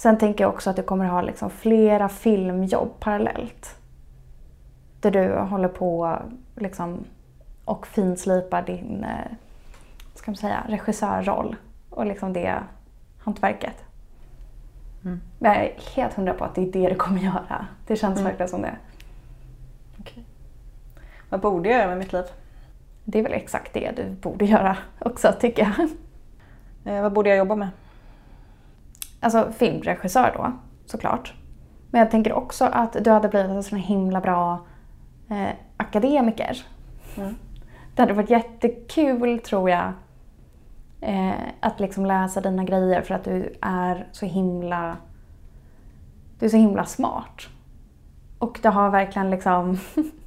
[0.00, 3.78] Sen tänker jag också att du kommer ha liksom flera filmjobb parallellt.
[5.00, 6.18] Där du håller på
[6.56, 7.04] liksom
[7.64, 9.32] och finslipar din eh,
[10.14, 11.56] ska man säga, regissörroll
[11.90, 12.58] och liksom det
[13.18, 13.84] hantverket.
[15.04, 15.20] Mm.
[15.38, 17.66] Jag är helt hundra på att det är det du kommer göra.
[17.86, 18.24] Det känns Mm.
[18.24, 18.76] verkligen som det.
[20.00, 20.24] Okej.
[21.28, 22.24] Vad borde jag göra med mitt liv?
[23.04, 25.88] Det är väl exakt det du borde göra också tycker jag.
[26.84, 27.68] Eh, vad borde jag jobba med?
[29.20, 30.52] Alltså filmregissör då,
[30.86, 31.34] såklart.
[31.90, 34.66] Men jag tänker också att du hade blivit en sån himla bra
[35.30, 36.64] eh, akademiker.
[37.16, 37.34] Mm.
[37.94, 39.92] Det hade varit jättekul tror jag
[41.00, 44.96] Eh, att liksom läsa dina grejer för att du är så himla
[46.38, 47.48] du är så himla smart.
[48.38, 49.78] Och du har verkligen liksom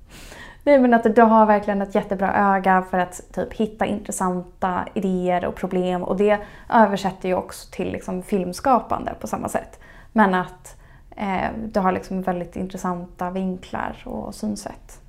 [0.63, 5.45] Nej men att du har verkligen ett jättebra öga för att typ hitta intressanta idéer
[5.45, 9.79] och problem och det översätter ju också till liksom filmskapande på samma sätt.
[10.11, 10.77] Men att
[11.15, 15.01] eh, du har liksom väldigt intressanta vinklar och synsätt.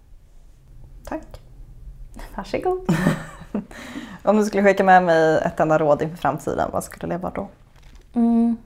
[1.04, 1.40] Tack.
[2.36, 2.86] Varsågod.
[4.22, 7.32] Om du skulle skicka med mig ett enda råd inför framtiden, vad skulle det vara
[7.32, 7.48] då?
[8.14, 8.56] Mm.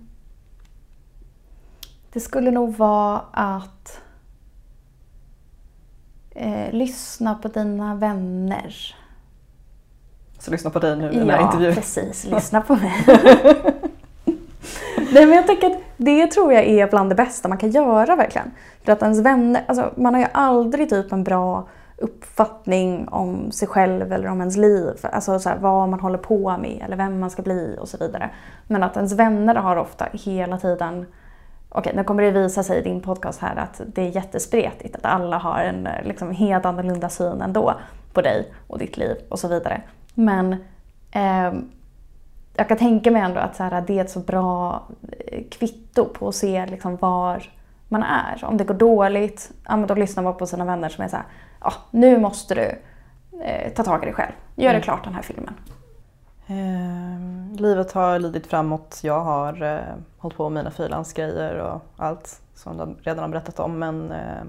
[2.12, 4.00] Det skulle nog vara att
[6.38, 8.74] eh, lyssna på dina vänner.
[10.38, 11.74] Så lyssna på dig nu i den här Ja, intervjun.
[11.74, 12.24] precis.
[12.30, 13.04] Lyssna på mig.
[15.12, 18.16] Nej, men jag tänker att det tror jag är bland det bästa man kan göra
[18.16, 18.50] verkligen.
[18.84, 23.68] För att ens vänner, alltså man har ju aldrig typ en bra uppfattning om sig
[23.68, 24.94] själv eller om ens liv.
[25.02, 27.96] Alltså så här, vad man håller på med eller vem man ska bli och så
[27.98, 28.30] vidare.
[28.66, 31.06] Men att ens vänner har ofta hela tiden
[31.68, 34.96] Okej, nu kommer det visa sig i din podcast här att det är jättespretigt.
[34.96, 37.74] Att alla har en eh, liksom, helt annorlunda syn ändå
[38.12, 39.82] på dig och ditt liv och så vidare.
[40.14, 40.56] Men
[41.10, 41.70] ehm,
[42.54, 44.82] jag kan tänka mig ändå att så här, det är ett så bra
[45.26, 47.50] eh, kvitto på att se liksom, var
[47.88, 48.44] man är.
[48.44, 51.26] Om det går dåligt, ja, då lyssnar man på sina vänner som är så här,
[51.60, 52.78] ja, nu måste du
[53.42, 54.32] eh, ta tag i dig själv.
[54.56, 55.54] Gör det klart den här filmen.
[56.50, 59.00] Eh, livet har lidit framåt.
[59.02, 63.58] Jag har eh, hållit på med mina frilansgrejer och allt som du redan har berättat
[63.60, 63.78] om.
[63.78, 64.44] Men eh,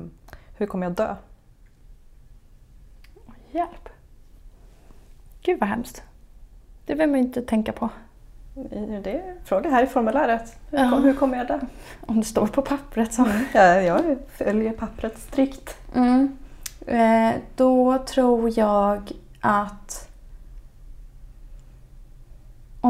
[0.57, 1.15] hur kommer jag dö?
[3.51, 3.89] Hjälp.
[5.41, 6.03] Gud vad hemskt.
[6.85, 7.89] Det vill man ju inte tänka på.
[8.53, 10.57] Det är en fråga här i formuläret.
[10.69, 10.85] Hur, Ja.
[10.85, 11.59] hur kommer jag dö?
[12.07, 13.25] Om det står på pappret så.
[13.53, 15.77] Ja, jag följer pappret strikt.
[15.95, 16.37] Mm.
[16.87, 20.08] Eh, då tror jag att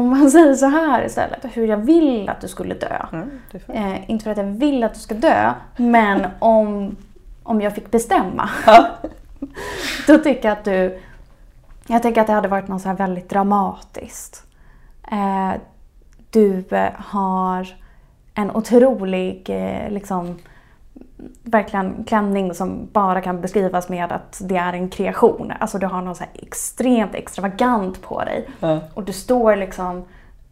[0.00, 3.06] om man säger så här istället, hur jag vill att du skulle dö.
[3.12, 3.30] Mm.
[3.68, 6.96] Eh, inte för att jag vill att du ska dö, men om,
[7.42, 8.50] om jag fick bestämma.
[10.06, 11.00] Då tycker jag att du...
[11.86, 14.44] Jag tänker att det hade varit något så här väldigt dramatiskt.
[15.12, 15.52] Eh,
[16.30, 17.68] du eh, har
[18.34, 20.38] en otrolig, eh, liksom,
[21.42, 25.52] verkligen klänning som bara kan beskrivas med att det är en kreation.
[25.60, 28.48] Alltså du har något så extremt extravagant på dig.
[28.60, 28.80] Ja.
[28.94, 30.04] Och du står liksom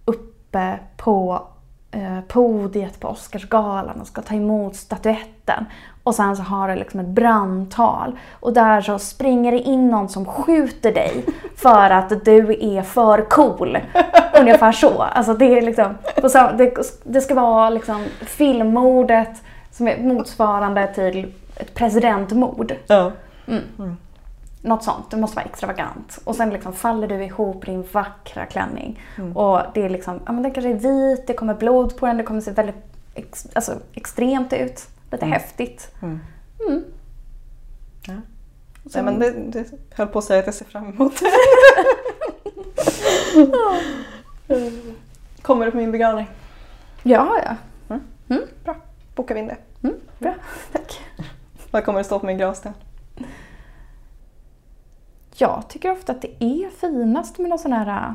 [0.05, 1.43] uppe på
[1.91, 5.65] eh, podiet på Oscarsgalan och ska ta emot statyetten.
[6.03, 8.19] Och sen så har du liksom ett brandtal.
[8.33, 11.25] Och där så springer det in någon som skjuter dig
[11.57, 13.79] för att du är för cool.
[14.41, 15.03] Ungefär så.
[15.03, 15.95] Alltså det är liksom,
[17.05, 19.43] det ska vara liksom filmmordet
[19.79, 22.75] som är motsvarande till ett presidentmord.
[22.87, 23.13] Ja.
[24.63, 26.19] Något sånt, det måste vara extravagant.
[26.25, 29.01] Och sen liksom faller du ihop i din vackra klänning.
[29.35, 32.17] Och det är liksom, ja men den kanske är vit, det kommer blod på den,
[32.17, 32.77] det kommer se väldigt
[33.15, 34.87] ex, alltså, extremt ut.
[35.13, 35.91] Lite häftigt.
[36.03, 36.21] Mm.
[36.69, 36.85] Mm.
[38.07, 38.15] Ja.
[38.91, 39.19] Sen- Nej, men
[39.51, 41.31] det, det höll på att säga att jag ser fram emot det.
[45.43, 46.27] Kommer du på min begravning?
[47.03, 47.57] Ja, ja.
[48.65, 48.77] Bra,
[49.15, 49.57] bokar vi in det.
[49.83, 50.35] Mm, bra,
[50.73, 51.01] tack.
[51.71, 52.73] Vad kommer det stå på min gravsten?
[55.37, 58.13] Jag tycker ofta att det är finast med någon sån här äh,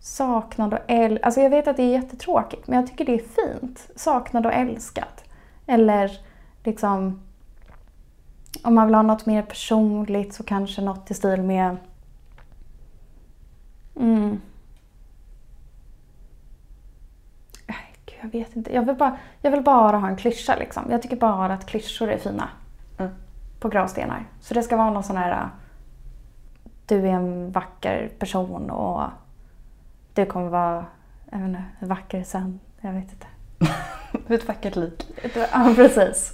[0.00, 1.24] saknad och älskad.
[1.24, 3.90] Alltså jag vet att det är jättetråkigt, men jag tycker det är fint.
[3.96, 5.22] Saknad och älskad.
[5.66, 6.18] Eller
[6.64, 7.20] liksom...
[8.62, 11.76] Om man vill ha något mer personligt så kanske något i stil med...
[13.96, 14.40] Mm.
[17.66, 17.74] Äh,
[18.06, 18.74] Gud, jag vet inte.
[18.74, 20.82] Jag vill, bara, jag vill bara ha en klyscha liksom.
[20.90, 22.48] Jag tycker bara att klyschor är fina
[22.98, 23.12] Mm.
[23.60, 24.24] på gravstenar.
[24.40, 25.30] Så det ska vara någon sån här...
[25.32, 25.46] äh,
[26.86, 29.02] Du är en vacker person och
[30.14, 30.84] du kommer vara
[31.32, 32.60] jag vet inte, vacker sen.
[32.80, 33.26] Jag vet inte.
[34.28, 35.06] Är ett vackert lik.
[35.52, 36.32] Ja, precis.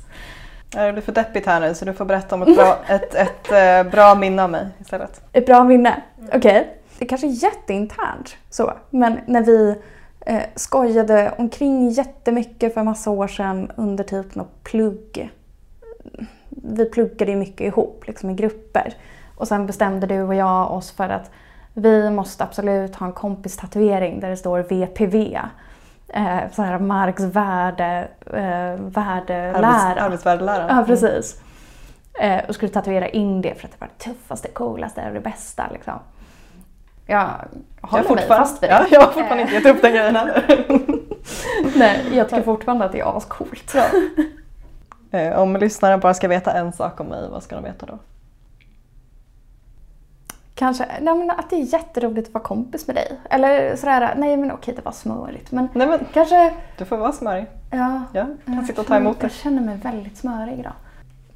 [0.69, 3.53] Det blir för deppigt här nu så du får berätta om ett bra, ett, ett,
[3.53, 5.23] eh, bra minne av mig istället.
[5.33, 6.03] Ett bra minne.
[6.33, 6.77] Okej.
[6.99, 8.73] Det kanske är jätteinternt så.
[8.91, 9.83] Men när vi
[10.27, 15.31] eh, skojade omkring jättemycket för massa år sedan under typ något plugg.
[16.49, 18.95] Vi pluggade ju mycket ihop liksom i grupper.
[19.37, 21.31] Och sen bestämde du och jag oss för att
[21.75, 25.39] vi måste absolut ha en kompistatuering där det står VPV.
[26.09, 29.67] Eh, så här Marx värde, eh, värdelära.
[29.67, 30.67] Arbets, arbetsvärdelära.
[30.69, 31.41] Ja, precis.
[32.21, 35.21] Eh, och skulle tatuera in det för att det var det tuffaste, coolaste och det
[35.21, 35.67] bästa.
[35.73, 35.99] Liksom.
[37.11, 37.31] Jag
[37.83, 38.75] Jag håller mig fortfarande, fast vid det.
[38.75, 40.65] ja, jag har fortfarande inte gett upp den grejen heller.
[41.77, 43.75] Nej, jag tycker fortfarande att det är ascoolt.
[45.11, 47.99] Eh, Om lyssnaren bara ska veta en sak om mig, vad ska de veta då?
[50.55, 53.21] Kanske, nej men att det är jätteroligt att vara kompis med dig.
[53.31, 55.53] Eller sådär, nej men okej det var smörigt.
[55.53, 57.47] Men Nej men kanske, du får vara smörig.
[57.71, 58.03] ja.
[58.13, 59.35] Ja, kan jag sitta och ta emot Jag det.
[59.35, 60.73] känner mig väldigt smörig idag.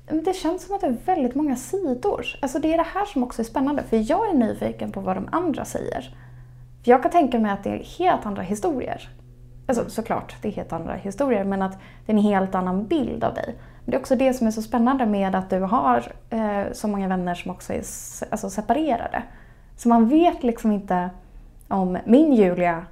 [0.07, 2.26] Men Det känns som att det är väldigt många sidor.
[2.42, 3.82] Alltså det är det här som också är spännande.
[3.82, 6.16] För jag är nyfiken på vad de andra säger.
[6.84, 9.09] För jag kan tänka mig att det är helt andra historier.
[9.66, 11.44] Alltså såklart, det är helt andra historier.
[11.44, 13.55] Men att det är en helt annan bild av dig.
[13.84, 16.88] Men det är också det som är så spännande med att du har eh, så
[16.88, 17.82] många vänner som också är
[18.30, 19.22] alltså, separerade.
[19.76, 21.11] Så man vet liksom inte
[21.68, 22.86] om min Julia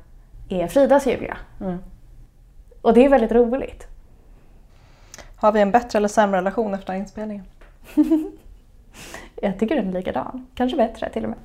[0.48, 1.36] är Fridas Julia.
[1.60, 1.78] Mm.
[2.82, 3.91] Och det är väldigt roligt.
[5.42, 7.44] Har vi en bättre eller sämre relation efter inspelningen?
[9.42, 10.46] Jag tycker den är likadan.
[10.54, 11.38] Kanske bättre till och med.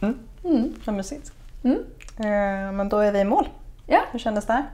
[0.00, 0.18] Mm.
[0.44, 0.74] Mm.
[0.84, 1.32] Vad mysigt.
[1.64, 1.78] Mm.
[2.18, 3.48] Eh, men då är vi i mål.
[3.86, 4.64] Ja, Hur kändes det här?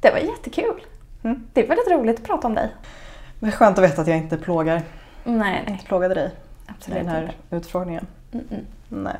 [0.00, 0.80] det var jättekul.
[1.22, 1.46] Mm.
[1.52, 2.70] Det är väldigt roligt att prata om dig.
[3.40, 4.82] Det är skönt att veta att jag inte plågar,
[5.24, 7.56] Nej, inte plågade dig i absolut den här inte.
[7.56, 8.06] utfrågningen.
[8.32, 8.64] Mm-mm.
[8.88, 9.16] Nej.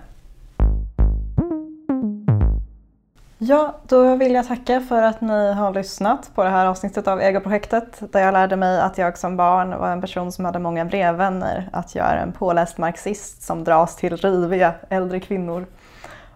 [3.41, 7.21] Ja, då vill jag tacka för att ni har lyssnat på det här avsnittet av
[7.21, 10.85] Egoprojektet där jag lärde mig att jag som barn var en person som hade många
[10.85, 15.67] brevvänner, att jag är en påläst marxist som dras till riviga äldre kvinnor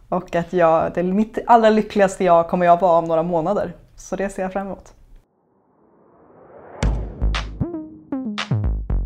[0.09, 3.77] och att jag, det mitt allra lyckligaste jag kommer jag vara om några månader.
[3.97, 4.95] Så det ser jag fram emot.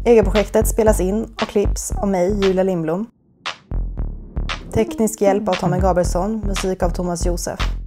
[0.04, 3.06] Egenprojektet spelas in och klipps av mig, Julia Lindblom.
[4.72, 7.85] Teknisk hjälp av Tommy Gabrielsson, musik av Thomas Josef.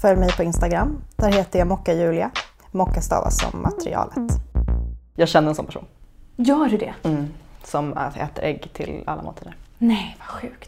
[0.00, 2.30] Följ mig på Instagram, där heter jag Mocka Julia.
[2.70, 4.32] Mocka stavas som materialet.
[5.14, 5.84] Jag känner en sån person
[6.36, 6.94] Gör du det?
[7.64, 9.56] som äter ägg till alla måltider.
[9.78, 10.64] Nej, vad sjukt.